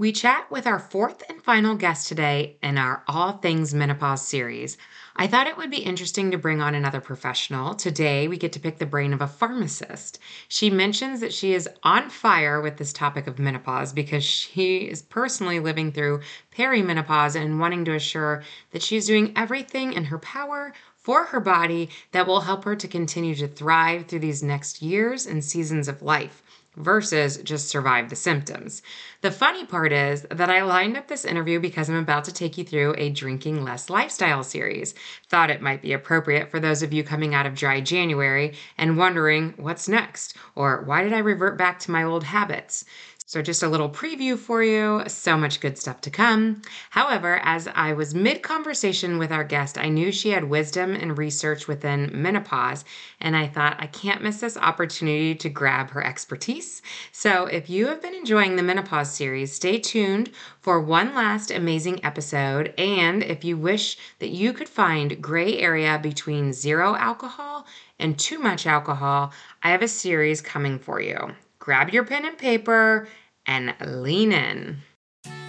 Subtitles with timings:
[0.00, 4.78] We chat with our fourth and final guest today in our All Things Menopause series.
[5.14, 7.74] I thought it would be interesting to bring on another professional.
[7.74, 10.18] Today, we get to pick the brain of a pharmacist.
[10.48, 15.02] She mentions that she is on fire with this topic of menopause because she is
[15.02, 16.22] personally living through
[16.56, 21.40] perimenopause and wanting to assure that she is doing everything in her power for her
[21.40, 25.88] body that will help her to continue to thrive through these next years and seasons
[25.88, 26.42] of life
[26.76, 28.82] versus just survive the symptoms.
[29.22, 32.56] The funny part is that I lined up this interview because I'm about to take
[32.56, 34.94] you through a drinking less lifestyle series.
[35.28, 38.96] Thought it might be appropriate for those of you coming out of dry January and
[38.96, 42.84] wondering what's next or why did I revert back to my old habits.
[43.30, 45.04] So, just a little preview for you.
[45.06, 46.62] So much good stuff to come.
[46.90, 51.16] However, as I was mid conversation with our guest, I knew she had wisdom and
[51.16, 52.84] research within menopause,
[53.20, 56.82] and I thought I can't miss this opportunity to grab her expertise.
[57.12, 62.04] So, if you have been enjoying the menopause series, stay tuned for one last amazing
[62.04, 62.74] episode.
[62.76, 67.68] And if you wish that you could find gray area between zero alcohol
[68.00, 71.36] and too much alcohol, I have a series coming for you.
[71.60, 73.06] Grab your pen and paper
[73.50, 74.78] and lean in.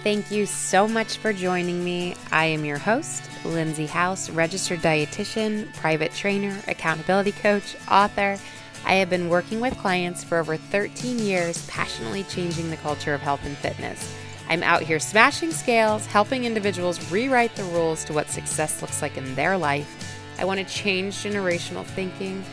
[0.02, 2.16] Thank you so much for joining me.
[2.32, 8.36] I am your host, Lindsey House, registered dietitian, private trainer, accountability coach, author.
[8.84, 13.20] I have been working with clients for over 13 years, passionately changing the culture of
[13.20, 14.12] health and fitness.
[14.48, 19.16] I'm out here smashing scales, helping individuals rewrite the rules to what success looks like
[19.16, 20.18] in their life.
[20.40, 22.44] I want to change generational thinking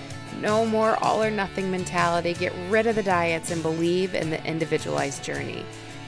[0.41, 2.33] no more all or nothing mentality.
[2.33, 5.65] Get rid of the diets and believe in the individualized journey.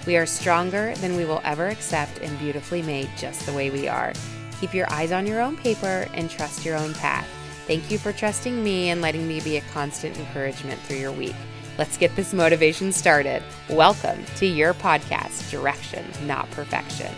[0.07, 3.87] We are stronger than we will ever accept and beautifully made just the way we
[3.87, 4.13] are.
[4.59, 7.27] Keep your eyes on your own paper and trust your own path.
[7.67, 11.35] Thank you for trusting me and letting me be a constant encouragement through your week.
[11.77, 13.43] Let's get this motivation started.
[13.69, 17.13] Welcome to your podcast, Direction, Not Perfection.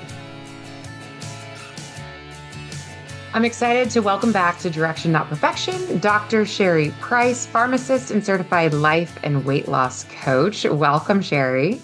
[3.35, 6.45] I'm excited to welcome back to Direction Not Perfection Dr.
[6.45, 10.65] Sherry Price, pharmacist and certified life and weight loss coach.
[10.65, 11.81] Welcome, Sherry.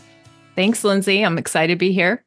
[0.56, 1.25] Thanks, Lindsey.
[1.25, 2.23] I'm excited to be here.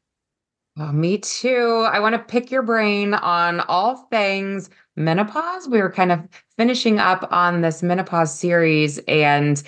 [0.77, 1.87] Oh, me too.
[1.89, 5.69] I want to pick your brain on all things menopause.
[5.69, 9.63] We were kind of finishing up on this menopause series and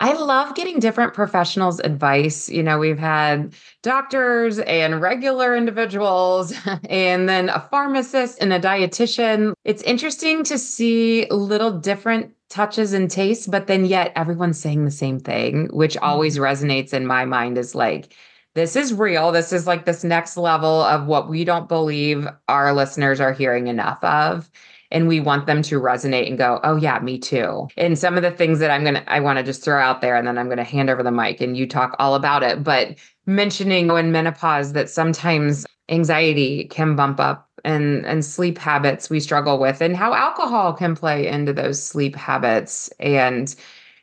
[0.00, 2.48] I love getting different professionals' advice.
[2.48, 6.54] You know, we've had doctors and regular individuals,
[6.88, 9.54] and then a pharmacist and a dietitian.
[9.64, 14.90] It's interesting to see little different touches and tastes, but then yet everyone's saying the
[14.90, 16.44] same thing, which always mm-hmm.
[16.44, 18.14] resonates in my mind is like,
[18.54, 19.30] this is real.
[19.30, 23.66] This is like this next level of what we don't believe our listeners are hearing
[23.66, 24.50] enough of
[24.90, 27.68] and we want them to resonate and go, oh yeah, me too.
[27.76, 30.16] And some of the things that I'm gonna I want to just throw out there
[30.16, 32.62] and then I'm gonna hand over the mic and you talk all about it.
[32.62, 32.96] But
[33.26, 39.58] mentioning when menopause that sometimes anxiety can bump up and and sleep habits we struggle
[39.58, 43.54] with and how alcohol can play into those sleep habits and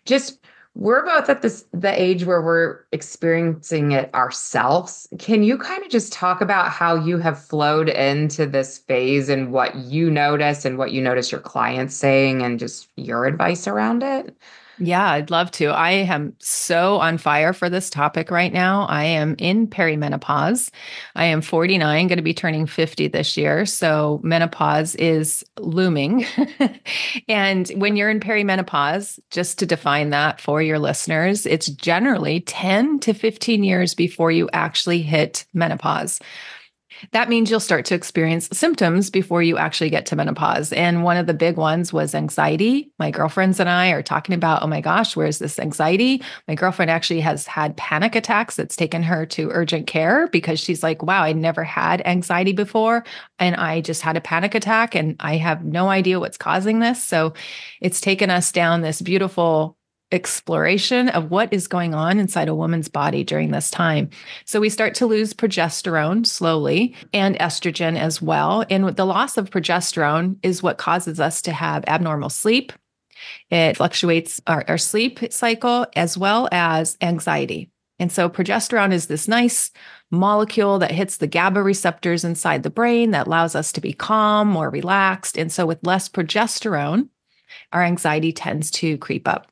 [0.05, 0.44] just
[0.75, 5.07] we're both at this the age where we're experiencing it ourselves.
[5.17, 9.51] Can you kind of just talk about how you have flowed into this phase and
[9.53, 14.03] what you notice and what you notice your clients saying and just your advice around
[14.03, 14.35] it
[14.77, 15.67] yeah, I'd love to.
[15.67, 18.85] I am so on fire for this topic right now.
[18.87, 20.69] I am in perimenopause.
[21.15, 23.65] I am 49, going to be turning 50 this year.
[23.65, 26.25] So menopause is looming.
[27.27, 32.99] and when you're in perimenopause, just to define that for your listeners, it's generally 10
[32.99, 36.19] to 15 years before you actually hit menopause
[37.11, 40.73] that means you'll start to experience symptoms before you actually get to menopause.
[40.73, 42.91] And one of the big ones was anxiety.
[42.99, 46.23] My girlfriends and I are talking about, oh my gosh, where's this anxiety?
[46.47, 50.83] My girlfriend actually has had panic attacks It's taken her to urgent care because she's
[50.83, 53.03] like, wow, I never had anxiety before.
[53.39, 57.03] And I just had a panic attack and I have no idea what's causing this.
[57.03, 57.33] So
[57.81, 59.77] it's taken us down this beautiful
[60.11, 64.09] exploration of what is going on inside a woman's body during this time.
[64.45, 68.65] So we start to lose progesterone slowly and estrogen as well.
[68.69, 72.71] And the loss of progesterone is what causes us to have abnormal sleep.
[73.49, 77.71] It fluctuates our, our sleep cycle as well as anxiety.
[77.97, 79.71] And so progesterone is this nice
[80.11, 84.49] molecule that hits the GABA receptors inside the brain that allows us to be calm,
[84.49, 85.37] more relaxed.
[85.37, 87.09] And so with less progesterone,
[87.71, 89.49] our anxiety tends to creep up.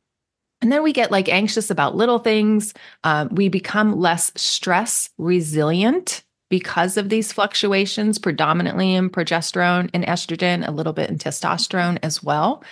[0.63, 2.73] And then we get like anxious about little things.
[3.03, 10.65] Um, we become less stress resilient because of these fluctuations, predominantly in progesterone and estrogen,
[10.65, 12.63] a little bit in testosterone as well.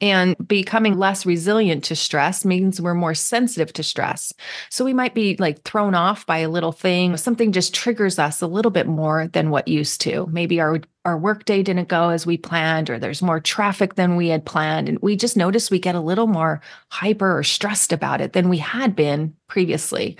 [0.00, 4.32] And becoming less resilient to stress means we're more sensitive to stress.
[4.70, 7.16] So we might be like thrown off by a little thing.
[7.16, 10.28] Something just triggers us a little bit more than what used to.
[10.30, 14.28] Maybe our our workday didn't go as we planned, or there's more traffic than we
[14.28, 14.88] had planned.
[14.88, 16.60] And we just notice we get a little more
[16.90, 20.16] hyper or stressed about it than we had been previously.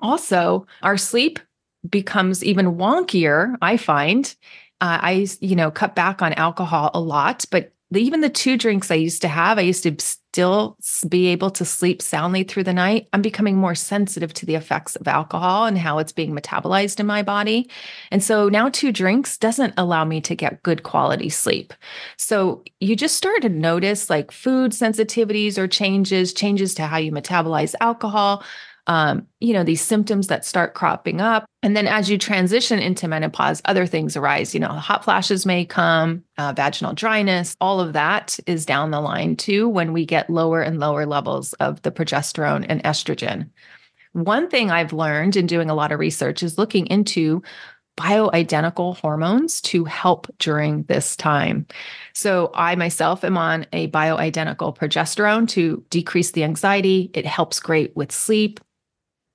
[0.00, 1.40] Also, our sleep
[1.88, 4.34] becomes even wonkier, I find.
[4.80, 8.90] Uh, I, you know, cut back on alcohol a lot, but even the two drinks
[8.90, 10.76] I used to have, I used to still
[11.08, 13.08] be able to sleep soundly through the night.
[13.12, 17.06] I'm becoming more sensitive to the effects of alcohol and how it's being metabolized in
[17.06, 17.70] my body.
[18.10, 21.72] And so now two drinks doesn't allow me to get good quality sleep.
[22.18, 27.12] So you just start to notice like food sensitivities or changes, changes to how you
[27.12, 28.44] metabolize alcohol,
[28.86, 31.46] um, you know, these symptoms that start cropping up.
[31.62, 34.54] And then as you transition into menopause, other things arise.
[34.54, 39.00] You know, hot flashes may come, uh, vaginal dryness, all of that is down the
[39.00, 43.50] line too when we get lower and lower levels of the progesterone and estrogen.
[44.12, 47.42] One thing I've learned in doing a lot of research is looking into
[47.98, 51.66] bioidentical hormones to help during this time.
[52.12, 57.10] So, I myself am on a bioidentical progesterone to decrease the anxiety.
[57.14, 58.60] It helps great with sleep.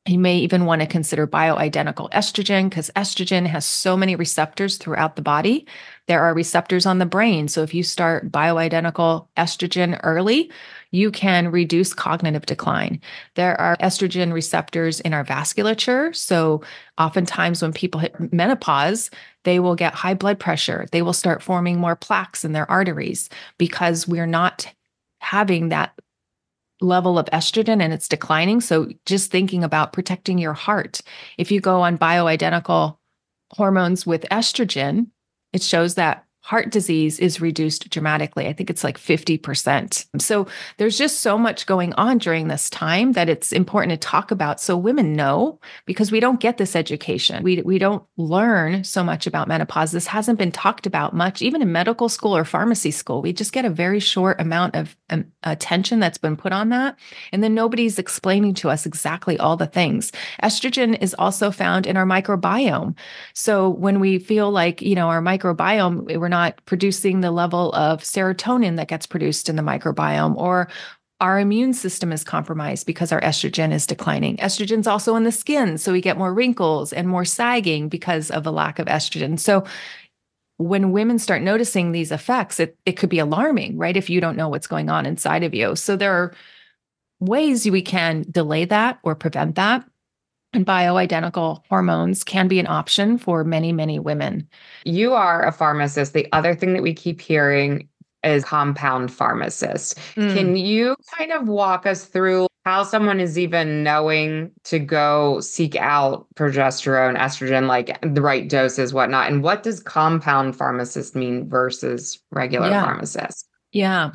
[0.08, 5.16] You may even want to consider bioidentical estrogen because estrogen has so many receptors throughout
[5.16, 5.68] the body.
[6.08, 7.48] There are receptors on the brain.
[7.48, 10.50] So if you start bioidentical estrogen early,
[10.90, 13.00] you can reduce cognitive decline.
[13.36, 16.16] There are estrogen receptors in our vasculature.
[16.16, 16.64] So
[16.98, 19.12] oftentimes when people hit menopause,
[19.44, 20.88] they will get high blood pressure.
[20.92, 24.66] They will start forming more plaques in their arteries because we're not
[25.20, 25.94] having that
[26.82, 28.60] level of estrogen and it's declining.
[28.62, 31.02] So just thinking about protecting your heart.
[31.38, 32.98] If you go on bioidentical
[33.54, 35.08] hormones with estrogen,
[35.54, 38.46] it shows that heart disease is reduced dramatically.
[38.46, 40.06] I think it's like 50%.
[40.20, 44.32] So there's just so much going on during this time that it's important to talk
[44.32, 47.42] about so women know because we don't get this education.
[47.42, 49.94] We, we don't learn so much about menopause.
[49.94, 53.22] This hasn't been talked about much, even in medical school or pharmacy school.
[53.22, 56.98] We just get a very short amount of um, attention that's been put on that.
[57.32, 60.12] And then nobody's explaining to us exactly all the things.
[60.44, 62.98] Estrogen is also found in our microbiome.
[63.34, 68.02] So when we feel like, you know, our microbiome, we're not producing the level of
[68.02, 70.68] serotonin that gets produced in the microbiome or
[71.20, 74.38] our immune system is compromised because our estrogen is declining.
[74.38, 78.48] Estrogen's also in the skin, so we get more wrinkles and more sagging because of
[78.48, 79.40] a lack of estrogen.
[79.40, 79.64] So
[80.58, 83.96] when women start noticing these effects, it, it could be alarming, right?
[83.96, 85.76] If you don't know what's going on inside of you.
[85.76, 86.34] So there are
[87.20, 89.86] ways we can delay that or prevent that
[90.54, 94.48] and bioidentical hormones can be an option for many, many women.
[94.86, 96.14] You are a pharmacist.
[96.14, 97.88] The other thing that we keep hearing
[98.24, 99.98] is compound pharmacist.
[100.16, 100.36] Mm.
[100.36, 105.76] Can you kind of walk us through how someone is even knowing to go seek
[105.76, 109.32] out progesterone, estrogen, like the right doses, whatnot?
[109.32, 112.84] And what does compound pharmacist mean versus regular yeah.
[112.84, 113.48] pharmacist?
[113.72, 114.12] Yeah.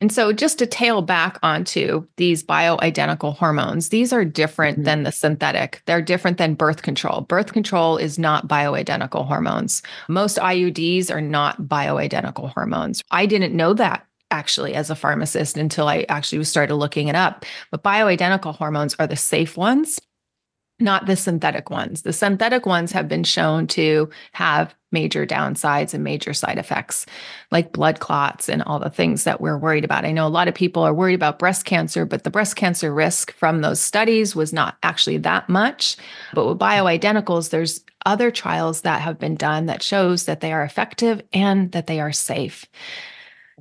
[0.00, 4.84] And so, just to tail back onto these bioidentical hormones, these are different mm-hmm.
[4.84, 5.82] than the synthetic.
[5.86, 7.22] They're different than birth control.
[7.22, 9.82] Birth control is not bioidentical hormones.
[10.08, 13.02] Most IUDs are not bioidentical hormones.
[13.10, 17.44] I didn't know that actually as a pharmacist until I actually started looking it up.
[17.70, 19.98] But bioidentical hormones are the safe ones
[20.78, 22.02] not the synthetic ones.
[22.02, 27.06] The synthetic ones have been shown to have major downsides and major side effects,
[27.50, 30.04] like blood clots and all the things that we're worried about.
[30.04, 32.92] I know a lot of people are worried about breast cancer, but the breast cancer
[32.92, 35.96] risk from those studies was not actually that much.
[36.34, 40.62] But with bioidenticals, there's other trials that have been done that shows that they are
[40.62, 42.66] effective and that they are safe.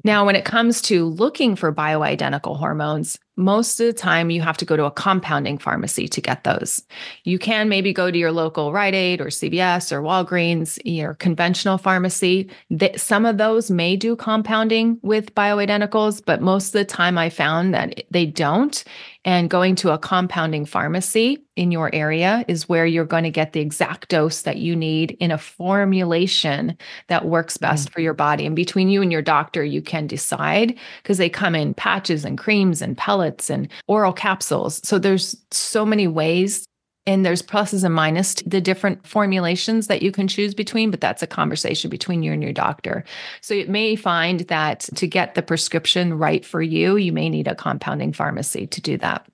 [0.04, 4.58] Now, when it comes to looking for bioidentical hormones, most of the time you have
[4.58, 6.84] to go to a compounding pharmacy to get those.
[7.24, 11.78] You can maybe go to your local Rite Aid or CVS or Walgreens, your conventional
[11.78, 12.50] pharmacy.
[12.96, 17.74] Some of those may do compounding with bioidenticals, but most of the time I found
[17.74, 18.84] that they don't.
[19.26, 23.54] And going to a compounding pharmacy in your area is where you're going to get
[23.54, 26.78] the exact dose that you need in a formulation
[27.08, 27.92] that works best mm.
[27.92, 28.46] for your body.
[28.46, 32.38] And between you and your doctor, you can decide because they come in patches and
[32.38, 34.80] creams and pellets and oral capsules.
[34.88, 36.66] So there's so many ways
[37.08, 41.02] and there's pluses and minuses to the different formulations that you can choose between, but
[41.02, 43.04] that's a conversation between you and your doctor.
[43.42, 47.48] So you may find that to get the prescription right for you, you may need
[47.48, 49.28] a compounding pharmacy to do that.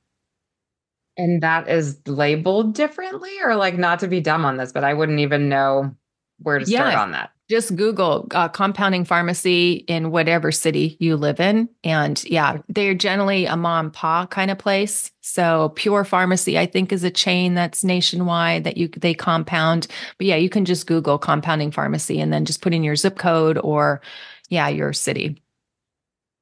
[1.18, 4.94] And that is labeled differently, or like not to be dumb on this, but I
[4.94, 5.96] wouldn't even know
[6.40, 7.01] where to start yeah.
[7.01, 7.32] on that.
[7.51, 11.67] Just Google uh, compounding pharmacy in whatever city you live in.
[11.84, 15.12] And yeah, they're generally a mom pa kind of place.
[15.20, 19.88] So Pure Pharmacy, I think, is a chain that's nationwide that you they compound.
[20.17, 23.17] But yeah, you can just Google compounding pharmacy and then just put in your zip
[23.17, 24.01] code or
[24.50, 25.43] yeah, your city.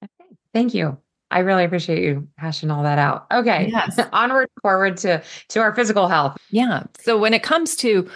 [0.03, 0.35] Okay.
[0.53, 0.95] Thank you.
[1.31, 3.25] I really appreciate you hashing all that out.
[3.31, 3.69] Okay.
[3.71, 3.99] Yes.
[4.13, 6.37] Onward forward to to our physical health.
[6.51, 6.83] Yeah.
[6.99, 8.07] So when it comes to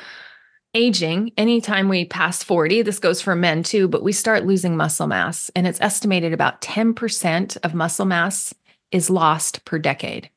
[0.74, 5.08] aging, anytime we pass 40, this goes for men too, but we start losing muscle
[5.08, 5.51] mass.
[5.56, 8.53] And it's estimated about 10% of muscle mass
[8.92, 10.30] is lost per decade.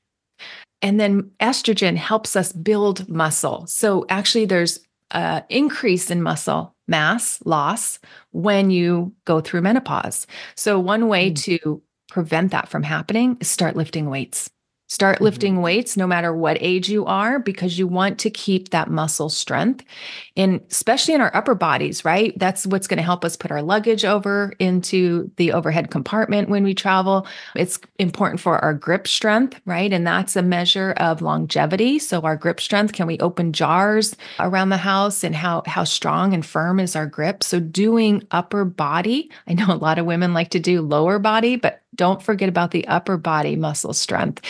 [0.83, 3.67] And then estrogen helps us build muscle.
[3.67, 4.81] So actually, there's
[5.13, 7.99] an increase in muscle mass loss
[8.33, 10.27] when you go through menopause.
[10.55, 11.43] So, one way mm.
[11.43, 14.51] to prevent that from happening is start lifting weights.
[14.89, 15.25] Start mm-hmm.
[15.25, 19.29] lifting weights no matter what age you are because you want to keep that muscle
[19.29, 19.85] strength.
[20.37, 22.39] And especially in our upper bodies, right?
[22.39, 26.63] That's what's going to help us put our luggage over into the overhead compartment when
[26.63, 27.27] we travel.
[27.57, 29.93] It's important for our grip strength, right?
[29.93, 31.99] And that's a measure of longevity.
[31.99, 36.33] So our grip strength, can we open jars around the house and how how strong
[36.33, 37.43] and firm is our grip?
[37.43, 41.57] So doing upper body, I know a lot of women like to do lower body,
[41.57, 44.43] but don't forget about the upper body muscle strength.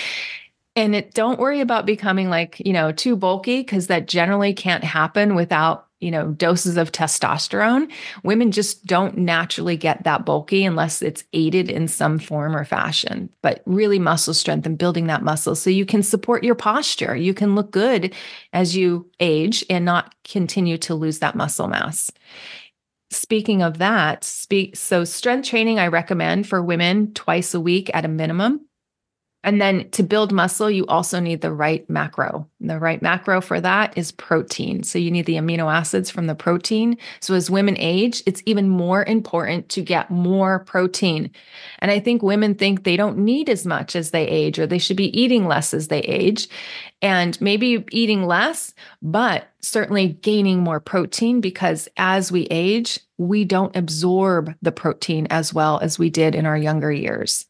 [0.74, 4.84] And it don't worry about becoming like, you know, too bulky because that generally can't
[4.84, 7.90] happen without, you know, doses of testosterone.
[8.22, 13.30] Women just don't naturally get that bulky unless it's aided in some form or fashion.
[13.40, 17.16] But really muscle strength and building that muscle so you can support your posture.
[17.16, 18.14] You can look good
[18.52, 22.10] as you age and not continue to lose that muscle mass
[23.10, 28.04] speaking of that, speak so strength training I recommend for women twice a week at
[28.04, 28.65] a minimum.
[29.44, 32.48] And then to build muscle, you also need the right macro.
[32.60, 34.82] And the right macro for that is protein.
[34.82, 36.98] So you need the amino acids from the protein.
[37.20, 41.30] So as women age, it's even more important to get more protein.
[41.78, 44.78] And I think women think they don't need as much as they age or they
[44.78, 46.48] should be eating less as they age.
[47.00, 53.76] And maybe eating less, but certainly gaining more protein because as we age, we don't
[53.76, 57.46] absorb the protein as well as we did in our younger years.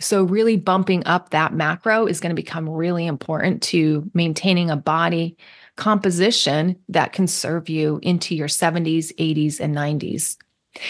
[0.00, 4.76] So, really bumping up that macro is going to become really important to maintaining a
[4.76, 5.36] body
[5.76, 10.36] composition that can serve you into your 70s, 80s, and 90s.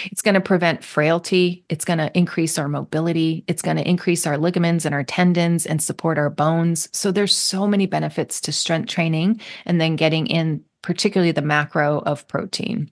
[0.06, 1.64] It's going to prevent frailty.
[1.68, 3.44] It's going to increase our mobility.
[3.46, 6.88] It's going to increase our ligaments and our tendons and support our bones.
[6.92, 12.00] So there's so many benefits to strength training and then getting in particularly the macro
[12.00, 12.90] of protein.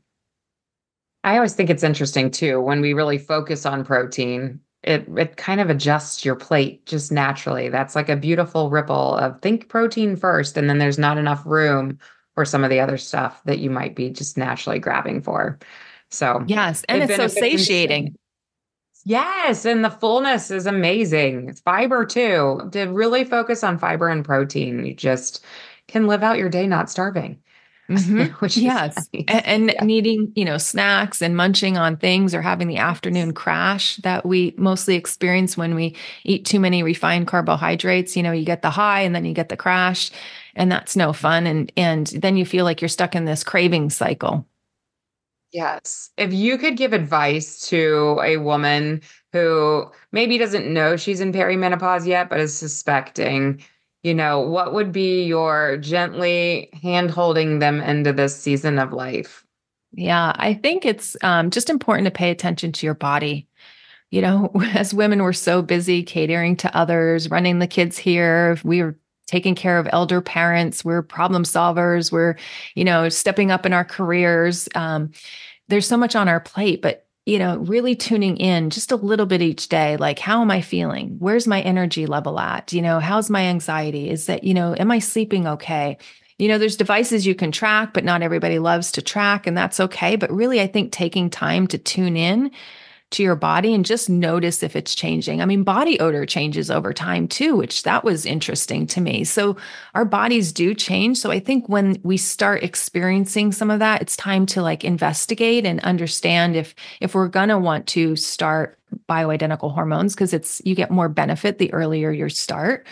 [1.24, 5.60] I always think it's interesting too when we really focus on protein it it kind
[5.60, 7.68] of adjusts your plate just naturally.
[7.68, 11.98] That's like a beautiful ripple of think protein first, and then there's not enough room
[12.34, 15.58] for some of the other stuff that you might be just naturally grabbing for.
[16.10, 18.14] So yes, and it's so satiating.
[19.04, 21.48] Yes, and the fullness is amazing.
[21.48, 22.68] It's fiber too.
[22.72, 25.44] To really focus on fiber and protein, you just
[25.86, 27.38] can live out your day not starving.
[27.88, 28.34] Mm-hmm.
[28.40, 29.24] Which yes, nice.
[29.28, 29.84] and, and yeah.
[29.84, 34.54] needing you know snacks and munching on things or having the afternoon crash that we
[34.56, 38.16] mostly experience when we eat too many refined carbohydrates.
[38.16, 40.10] You know, you get the high and then you get the crash,
[40.54, 41.46] and that's no fun.
[41.46, 44.46] And and then you feel like you're stuck in this craving cycle.
[45.52, 46.10] Yes.
[46.16, 49.00] If you could give advice to a woman
[49.32, 53.62] who maybe doesn't know she's in perimenopause yet, but is suspecting,
[54.02, 59.44] you know, what would be your gently hand holding them into this season of life?
[59.92, 63.48] Yeah, I think it's um, just important to pay attention to your body.
[64.10, 68.58] You know, as women, we're so busy catering to others, running the kids here.
[68.62, 70.84] We're taking care of elder parents.
[70.84, 72.12] We're problem solvers.
[72.12, 72.36] We're,
[72.74, 74.68] you know, stepping up in our careers.
[74.74, 75.10] Um,
[75.68, 79.26] there's so much on our plate, but you know, really tuning in just a little
[79.26, 79.96] bit each day.
[79.96, 81.16] Like, how am I feeling?
[81.18, 82.72] Where's my energy level at?
[82.72, 84.08] You know, how's my anxiety?
[84.08, 85.98] Is that, you know, am I sleeping okay?
[86.38, 89.80] You know, there's devices you can track, but not everybody loves to track, and that's
[89.80, 90.14] okay.
[90.14, 92.52] But really, I think taking time to tune in
[93.16, 95.40] to your body and just notice if it's changing.
[95.40, 99.24] I mean, body odor changes over time too, which that was interesting to me.
[99.24, 99.56] So
[99.94, 101.18] our bodies do change.
[101.18, 105.64] So I think when we start experiencing some of that, it's time to like investigate
[105.64, 110.74] and understand if if we're going to want to start bioidentical hormones because it's you
[110.74, 112.86] get more benefit the earlier you start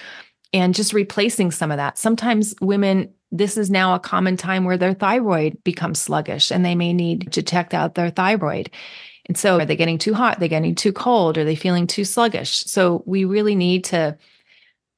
[0.53, 1.99] and just replacing some of that.
[1.99, 6.77] Sometimes women this is now a common time where their thyroid becomes sluggish and they
[6.77, 8.71] may need to check out their thyroid.
[9.27, 10.37] And so are they getting too hot?
[10.37, 11.39] Are they getting too cold?
[11.39, 12.65] Are they feeling too sluggish?
[12.65, 14.19] So we really need to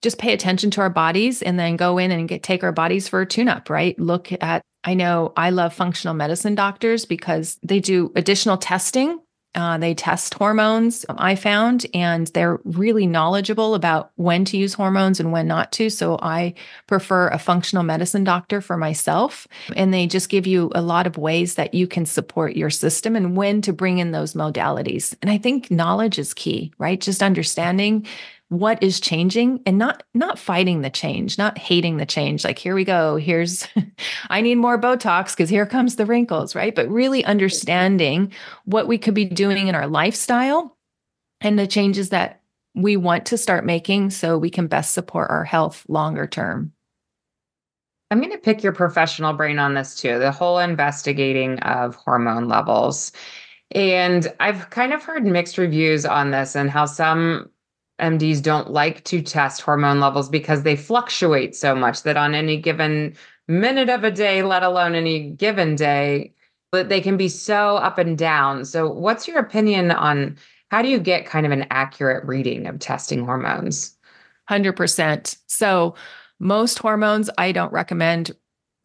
[0.03, 3.09] just pay attention to our bodies and then go in and get take our bodies
[3.09, 3.99] for a tune up, right?
[3.99, 9.19] Look at I know I love functional medicine doctors because they do additional testing
[9.57, 15.19] uh, they test hormones, I found, and they're really knowledgeable about when to use hormones
[15.19, 15.89] and when not to.
[15.89, 16.53] So I
[16.87, 19.49] prefer a functional medicine doctor for myself.
[19.75, 23.17] And they just give you a lot of ways that you can support your system
[23.17, 25.17] and when to bring in those modalities.
[25.23, 27.01] And I think knowledge is key, right?
[27.01, 28.07] Just understanding
[28.49, 32.45] what is changing and not not fighting the change not hating the change.
[32.45, 33.17] Like here we go.
[33.17, 33.67] Here's
[34.31, 36.75] i need more botox because here comes the wrinkles right?
[36.75, 38.33] But really understanding
[38.65, 40.77] what we could be doing in our lifestyle
[41.41, 42.41] and the changes that
[42.75, 46.73] we want to start making so we can best support our health longer term.
[48.11, 52.47] I'm going to pick your professional brain on this too the whole investigating of hormone
[52.47, 53.11] levels.
[53.73, 57.51] And I've kind of heard mixed reviews on this and how some
[58.01, 62.61] MDs don't like to test hormone levels because they fluctuate so much that on any
[62.61, 63.17] given
[63.49, 66.35] minute of a day, let alone any given day,
[66.73, 68.65] but they can be so up and down.
[68.65, 70.37] So, what's your opinion on
[70.71, 73.97] how do you get kind of an accurate reading of testing hormones?
[74.51, 75.37] 100%.
[75.47, 75.95] So,
[76.39, 78.33] most hormones I don't recommend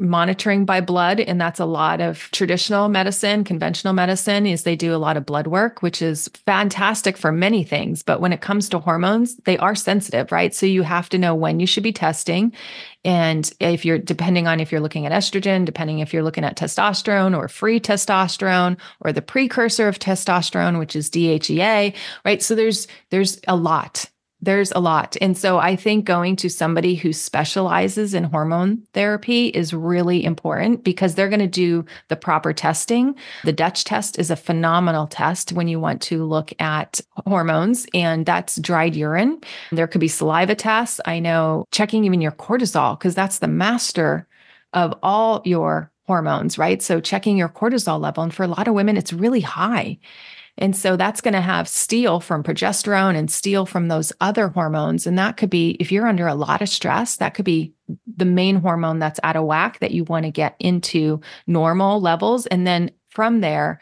[0.01, 4.93] monitoring by blood and that's a lot of traditional medicine conventional medicine is they do
[4.93, 8.03] a lot of blood work which is fantastic for many things.
[8.03, 10.53] But when it comes to hormones they are sensitive right?
[10.53, 12.51] So you have to know when you should be testing.
[13.05, 16.57] And if you're depending on if you're looking at estrogen depending if you're looking at
[16.57, 22.41] testosterone or free testosterone or the precursor of testosterone which is DHEA right?
[22.41, 24.10] So there's there's a lot
[24.41, 25.15] there's a lot.
[25.21, 30.83] And so I think going to somebody who specializes in hormone therapy is really important
[30.83, 33.15] because they're going to do the proper testing.
[33.43, 38.25] The Dutch test is a phenomenal test when you want to look at hormones, and
[38.25, 39.41] that's dried urine.
[39.71, 40.99] There could be saliva tests.
[41.05, 44.27] I know checking even your cortisol, because that's the master
[44.73, 46.81] of all your hormones, right?
[46.81, 48.23] So checking your cortisol level.
[48.23, 49.99] And for a lot of women, it's really high.
[50.57, 55.07] And so that's going to have steal from progesterone and steal from those other hormones.
[55.07, 57.73] And that could be, if you're under a lot of stress, that could be
[58.15, 62.45] the main hormone that's out of whack that you want to get into normal levels.
[62.47, 63.79] And then from there,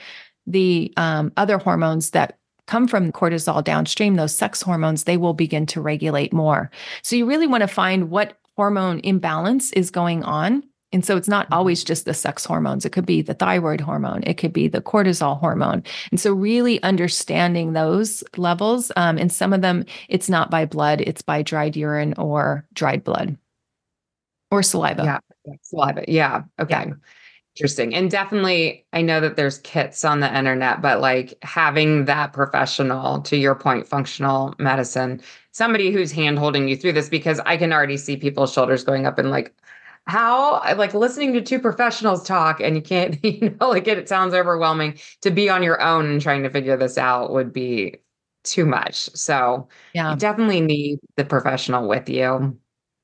[0.47, 5.65] the um, other hormones that come from cortisol downstream, those sex hormones, they will begin
[5.65, 6.69] to regulate more.
[7.01, 11.27] So you really want to find what hormone imbalance is going on and so it's
[11.27, 11.53] not mm-hmm.
[11.53, 12.85] always just the sex hormones.
[12.85, 14.23] It could be the thyroid hormone.
[14.23, 15.83] It could be the cortisol hormone.
[16.11, 18.91] And so really understanding those levels.
[18.95, 23.03] Um, and some of them, it's not by blood, it's by dried urine or dried
[23.03, 23.37] blood
[24.51, 25.03] or saliva.
[25.03, 25.19] Yeah.
[25.61, 26.03] Saliva.
[26.07, 26.43] Yeah.
[26.59, 26.85] Okay.
[26.87, 26.93] Yeah.
[27.55, 27.93] Interesting.
[27.93, 33.21] And definitely, I know that there's kits on the internet, but like having that professional,
[33.23, 35.21] to your point, functional medicine,
[35.51, 39.05] somebody who's hand holding you through this, because I can already see people's shoulders going
[39.05, 39.53] up and like,
[40.09, 44.09] how like listening to two professionals talk and you can't you know like it, it
[44.09, 47.95] sounds overwhelming to be on your own and trying to figure this out would be
[48.43, 52.57] too much so yeah you definitely need the professional with you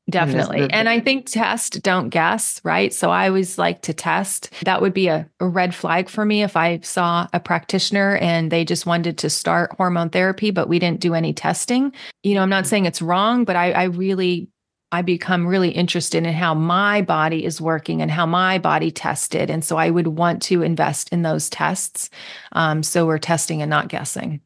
[0.08, 0.68] Definitely.
[0.70, 2.94] And, I think test, don't guess, right?
[2.94, 4.52] So I always like to test.
[4.64, 8.52] That would be a, a, red flag for me if I saw a practitioner and
[8.52, 11.92] they just wanted to start hormone therapy, but we didn't do any testing.
[12.22, 12.68] You know, I'm not mm.
[12.68, 14.48] saying it's wrong, but I, I really
[14.96, 19.50] I become really interested in how my body is working and how my body tested.
[19.50, 22.10] And so I would want to invest in those tests.
[22.54, 24.40] Um, so we're testing and not guessing.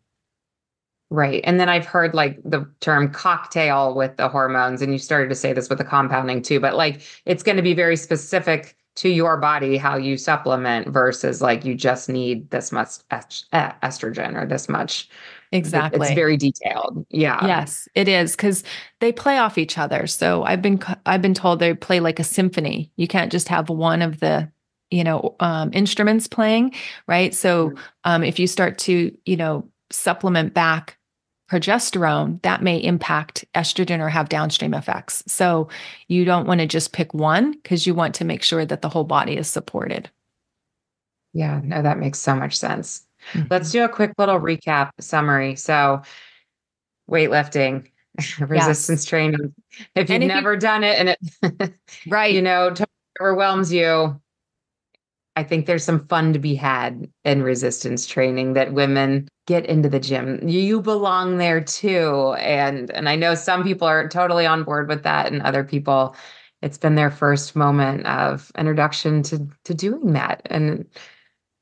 [1.11, 1.41] Right.
[1.43, 5.35] And then I've heard like the term cocktail with the hormones, and you started to
[5.35, 9.09] say this with the compounding too, but like it's going to be very specific to
[9.09, 14.67] your body how you supplement versus like you just need this much estrogen or this
[14.67, 15.09] much
[15.51, 16.07] Exactly.
[16.07, 17.05] It's very detailed.
[17.09, 17.45] Yeah.
[17.45, 18.63] Yes, it is cuz
[18.99, 20.05] they play off each other.
[20.05, 22.91] So I've been I've been told they play like a symphony.
[22.97, 24.49] You can't just have one of the
[24.91, 26.73] you know um, instruments playing,
[27.07, 27.33] right?
[27.33, 27.83] So mm-hmm.
[28.05, 30.97] um, if you start to, you know, supplement back
[31.49, 35.23] progesterone, that may impact estrogen or have downstream effects.
[35.27, 35.67] So
[36.07, 38.89] you don't want to just pick one because you want to make sure that the
[38.89, 40.09] whole body is supported.
[41.33, 43.05] Yeah, no, that makes so much sense.
[43.33, 43.47] Mm-hmm.
[43.49, 45.55] Let's do a quick little recap summary.
[45.55, 46.01] So,
[47.09, 47.87] weightlifting,
[48.39, 49.05] resistance yes.
[49.05, 49.53] training.
[49.95, 51.73] If you've if never you, done it and it,
[52.07, 52.87] right, you know, totally
[53.21, 54.19] overwhelms you,
[55.35, 59.87] I think there's some fun to be had in resistance training that women get into
[59.87, 60.45] the gym.
[60.47, 62.33] You belong there too.
[62.39, 66.15] And and I know some people are totally on board with that and other people
[66.61, 70.41] it's been their first moment of introduction to to doing that.
[70.49, 70.85] And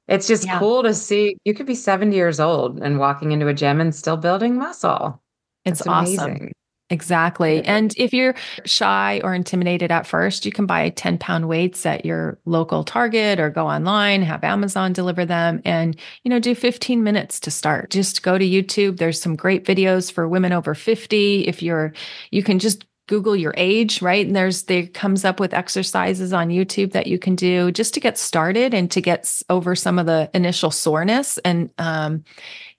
[0.07, 0.59] it's just yeah.
[0.59, 3.93] cool to see you could be 70 years old and walking into a gym and
[3.93, 5.21] still building muscle.
[5.65, 6.51] It's awesome.
[6.89, 7.61] Exactly.
[7.65, 12.05] And if you're shy or intimidated at first, you can buy 10 pound weights at
[12.05, 17.03] your local Target or go online, have Amazon deliver them and, you know, do 15
[17.03, 17.89] minutes to start.
[17.89, 18.97] Just go to YouTube.
[18.97, 21.41] There's some great videos for women over 50.
[21.41, 21.91] If you're,
[22.31, 24.25] you can just Google your age, right?
[24.25, 27.99] And there's there comes up with exercises on YouTube that you can do just to
[27.99, 32.23] get started and to get over some of the initial soreness and um,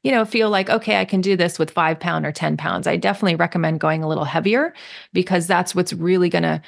[0.02, 2.86] you know, feel like, okay, I can do this with five pound or 10 pounds.
[2.86, 4.72] I definitely recommend going a little heavier
[5.12, 6.62] because that's what's really going to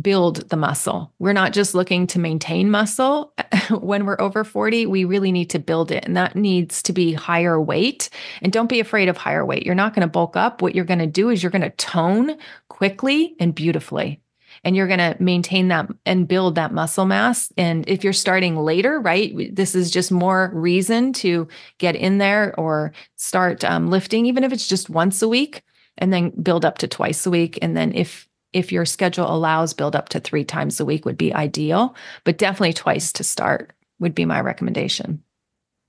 [0.00, 1.12] build the muscle.
[1.18, 3.32] We're not just looking to maintain muscle
[3.70, 6.04] when we're over 40, we really need to build it.
[6.04, 8.10] And that needs to be higher weight.
[8.42, 9.64] And don't be afraid of higher weight.
[9.64, 10.62] You're not going to bulk up.
[10.62, 12.36] What you're going to do is you're going to tone
[12.68, 14.20] quickly and beautifully.
[14.64, 17.52] And you're going to maintain that and build that muscle mass.
[17.58, 21.46] And if you're starting later, right, this is just more reason to
[21.78, 25.62] get in there or start um, lifting, even if it's just once a week,
[25.98, 27.58] and then build up to twice a week.
[27.60, 31.18] And then if if your schedule allows build up to three times a week would
[31.18, 35.22] be ideal, but definitely twice to start would be my recommendation.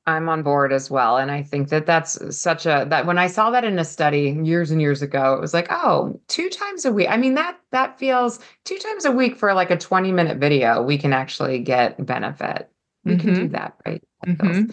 [0.06, 1.18] I'm on board as well.
[1.18, 4.38] And I think that that's such a, that when I saw that in a study
[4.44, 7.08] years and years ago, it was like, oh, two times a week.
[7.10, 10.82] I mean, that, that feels two times a week for like a 20 minute video,
[10.82, 12.70] we can actually get benefit.
[13.06, 13.22] We mm-hmm.
[13.22, 13.52] can do mm-hmm.
[13.54, 14.04] that, right?
[14.26, 14.72] That mm-hmm.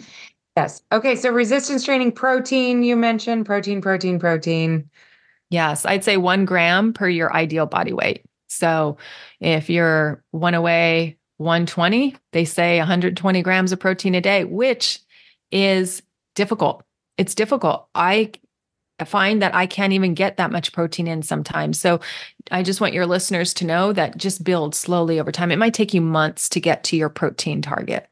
[0.57, 0.81] Yes.
[0.91, 1.15] Okay.
[1.15, 4.89] So resistance training, protein, you mentioned protein, protein, protein.
[5.49, 8.25] Yes, I'd say one gram per your ideal body weight.
[8.47, 8.97] So
[9.39, 14.99] if you're one away 120, they say 120 grams of protein a day, which
[15.51, 16.01] is
[16.35, 16.83] difficult.
[17.17, 17.87] It's difficult.
[17.93, 18.31] I
[19.05, 21.79] find that I can't even get that much protein in sometimes.
[21.79, 21.99] So
[22.51, 25.51] I just want your listeners to know that just build slowly over time.
[25.51, 28.07] It might take you months to get to your protein target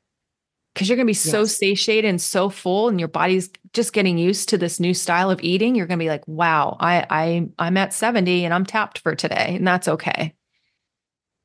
[0.74, 4.18] because you're going to be so satiated and so full and your body's just getting
[4.18, 7.48] used to this new style of eating you're going to be like wow i i
[7.60, 10.34] i'm at 70 and i'm tapped for today and that's okay.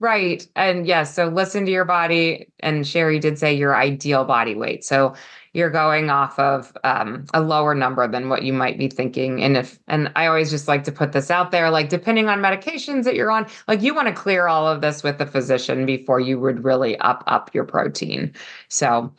[0.00, 4.54] Right and yes so listen to your body and sherry did say your ideal body
[4.54, 4.84] weight.
[4.84, 5.14] So
[5.58, 9.42] you're going off of um, a lower number than what you might be thinking.
[9.42, 12.38] And if, and I always just like to put this out there, like depending on
[12.38, 15.84] medications that you're on, like you want to clear all of this with the physician
[15.84, 18.32] before you would really up up your protein.
[18.68, 19.12] So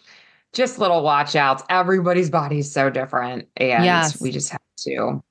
[0.54, 1.62] just little watch outs.
[1.69, 4.19] Everybody's body's so different, and yes.
[4.19, 5.21] we just have to.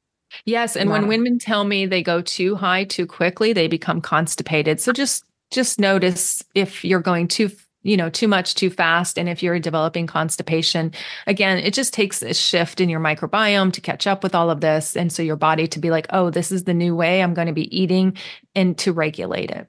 [0.44, 4.78] Yes, and when women tell me they go too high too quickly, they become constipated.
[4.80, 7.50] So just just notice if you're going too
[7.82, 9.18] you know, too much too fast.
[9.18, 10.92] And if you're developing constipation,
[11.26, 14.60] again, it just takes a shift in your microbiome to catch up with all of
[14.60, 14.96] this.
[14.96, 17.46] And so your body to be like, oh, this is the new way I'm going
[17.46, 18.16] to be eating
[18.54, 19.68] and to regulate it.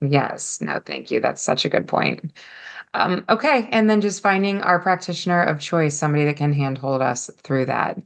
[0.00, 0.60] Yes.
[0.60, 1.20] No, thank you.
[1.20, 2.32] That's such a good point.
[2.94, 3.68] Um, okay.
[3.70, 8.00] And then just finding our practitioner of choice, somebody that can handhold us through that.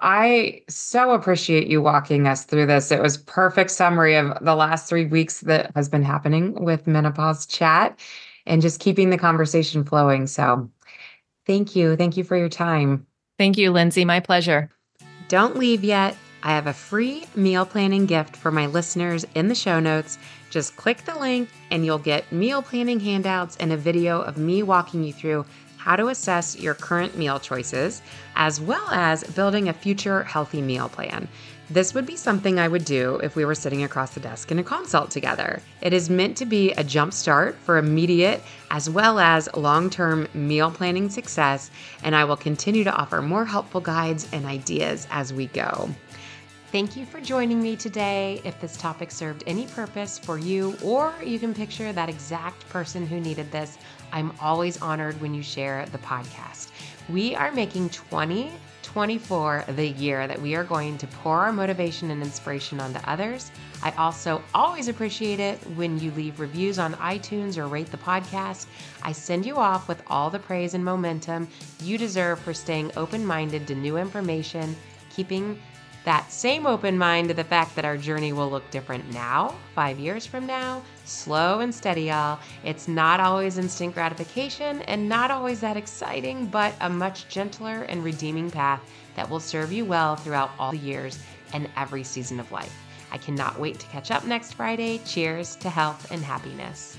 [0.00, 2.90] I so appreciate you walking us through this.
[2.90, 7.44] It was perfect summary of the last three weeks that has been happening with menopause
[7.46, 7.98] chat
[8.46, 10.26] and just keeping the conversation flowing.
[10.26, 10.70] So
[11.46, 11.96] thank you.
[11.96, 13.06] Thank you for your time.
[13.38, 14.04] Thank you, Lindsey.
[14.04, 14.70] My pleasure.
[15.28, 16.16] Don't leave yet.
[16.42, 20.18] I have a free meal planning gift for my listeners in the show notes.
[20.50, 24.62] Just click the link and you'll get meal planning handouts and a video of me
[24.62, 25.44] walking you through
[25.76, 28.02] how to assess your current meal choices,
[28.36, 31.26] as well as building a future healthy meal plan.
[31.72, 34.58] This would be something I would do if we were sitting across the desk in
[34.58, 35.62] a consult together.
[35.80, 40.26] It is meant to be a jump start for immediate as well as long term
[40.34, 41.70] meal planning success,
[42.02, 45.88] and I will continue to offer more helpful guides and ideas as we go.
[46.72, 48.40] Thank you for joining me today.
[48.44, 53.06] If this topic served any purpose for you, or you can picture that exact person
[53.06, 53.78] who needed this,
[54.12, 56.70] I'm always honored when you share the podcast.
[57.08, 58.50] We are making 20
[58.90, 63.52] 2024 the year that we are going to pour our motivation and inspiration onto others.
[63.84, 68.66] I also always appreciate it when you leave reviews on iTunes or rate the podcast.
[69.04, 71.46] I send you off with all the praise and momentum
[71.80, 74.74] you deserve for staying open minded to new information,
[75.08, 75.56] keeping
[76.04, 79.98] that same open mind to the fact that our journey will look different now, five
[79.98, 82.38] years from now, slow and steady, y'all.
[82.64, 88.02] It's not always instant gratification and not always that exciting, but a much gentler and
[88.02, 88.80] redeeming path
[89.16, 91.18] that will serve you well throughout all the years
[91.52, 92.74] and every season of life.
[93.12, 95.00] I cannot wait to catch up next Friday.
[95.04, 96.96] Cheers to health and happiness.